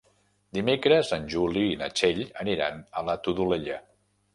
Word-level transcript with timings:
Dimecres 0.57 1.11
en 1.19 1.29
Juli 1.35 1.67
i 1.67 1.77
na 1.85 1.93
Txell 2.01 2.25
aniran 2.47 2.85
a 3.03 3.09
la 3.13 3.21
Todolella. 3.29 3.85